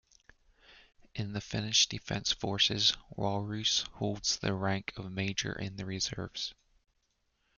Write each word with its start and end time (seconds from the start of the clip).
In 1.13 1.31
the 1.33 1.39
Finnish 1.41 1.85
Defence 1.87 2.31
Forces, 2.31 2.97
Wahlroos 3.15 3.83
holds 3.89 4.39
the 4.39 4.51
rank 4.51 4.93
of 4.97 5.11
Major 5.11 5.53
in 5.53 5.75
the 5.75 5.85
reserves. 5.85 6.55